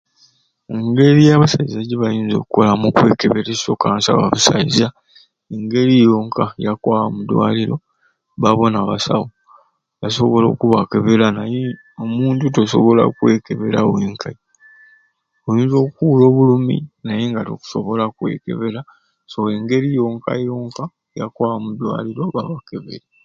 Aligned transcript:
Engeri 0.75 1.21
abasaiza 1.35 1.79
jebayinza 1.89 2.35
okolamu 2.43 2.85
okwekeberesya 2.89 3.69
okansa 3.75 4.09
owa 4.13 4.33
busaiza 4.33 4.87
engeri 5.55 5.93
yonka 6.05 6.45
yakwaba 6.65 7.07
omudwaliro 7.09 7.75
babone 8.41 8.75
abasawu 8.79 9.27
basobole 10.01 10.45
okubakebeera 10.49 11.27
naye 11.37 11.61
omuntu 12.03 12.43
tosobola 12.55 13.01
kwekebeera 13.17 13.79
wenkai 13.93 14.37
oyinza 15.49 15.77
okuura 15.85 16.23
obulumi 16.29 16.77
nayenga 17.05 17.41
tokusobola 17.47 18.03
kwekebeera 18.17 18.81
so 19.31 19.39
engeri 19.55 19.87
yonkai 19.97 20.41
yonka 20.49 20.83
yakwaba 21.19 21.55
mudwaliro 21.63 22.23
babakebeere. 22.35 23.07